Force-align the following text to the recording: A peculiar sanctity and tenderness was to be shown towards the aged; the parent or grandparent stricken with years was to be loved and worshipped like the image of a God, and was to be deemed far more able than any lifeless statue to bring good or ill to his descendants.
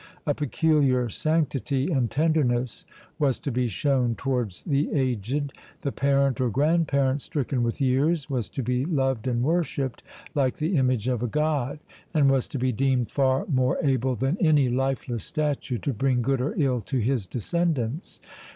A 0.25 0.33
peculiar 0.33 1.09
sanctity 1.09 1.91
and 1.91 2.09
tenderness 2.09 2.85
was 3.19 3.37
to 3.37 3.51
be 3.51 3.67
shown 3.67 4.15
towards 4.15 4.63
the 4.63 4.91
aged; 4.91 5.53
the 5.83 5.91
parent 5.91 6.41
or 6.41 6.49
grandparent 6.49 7.21
stricken 7.21 7.61
with 7.61 7.79
years 7.79 8.27
was 8.27 8.49
to 8.49 8.63
be 8.63 8.83
loved 8.83 9.27
and 9.27 9.43
worshipped 9.43 10.01
like 10.33 10.55
the 10.57 10.75
image 10.75 11.07
of 11.07 11.21
a 11.21 11.27
God, 11.27 11.77
and 12.15 12.31
was 12.31 12.47
to 12.47 12.57
be 12.57 12.71
deemed 12.71 13.11
far 13.11 13.45
more 13.45 13.77
able 13.83 14.15
than 14.15 14.39
any 14.43 14.69
lifeless 14.69 15.23
statue 15.23 15.77
to 15.77 15.93
bring 15.93 16.23
good 16.23 16.41
or 16.41 16.55
ill 16.57 16.81
to 16.81 16.97
his 16.97 17.27
descendants. 17.27 18.19